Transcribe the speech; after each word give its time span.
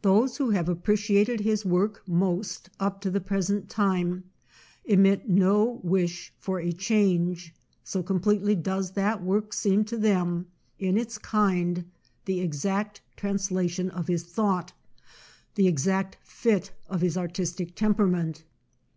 Those 0.00 0.38
who 0.38 0.50
have 0.50 0.68
appreciated 0.68 1.38
his 1.38 1.64
work 1.64 2.02
most 2.08 2.68
up 2.80 3.00
to 3.02 3.12
the 3.12 3.20
present 3.20 3.68
time 3.70 4.24
emit 4.84 5.28
no 5.28 5.78
wish 5.84 6.32
for 6.40 6.58
a 6.58 6.72
change, 6.72 7.54
so 7.84 8.02
completely 8.02 8.56
does 8.56 8.90
that 8.94 9.22
work 9.22 9.52
seem 9.52 9.84
to 9.84 9.96
them, 9.96 10.48
in 10.80 10.98
its 10.98 11.16
kind, 11.16 11.84
the 12.24 12.40
exact 12.40 13.02
trans 13.16 13.50
lation 13.50 13.88
of 13.90 14.08
his 14.08 14.24
thought, 14.24 14.72
the 15.54 15.68
exact 15.68 16.18
"fit" 16.24 16.72
of 16.88 17.00
his 17.00 17.16
artistic 17.16 17.76
temperament. 17.76 18.42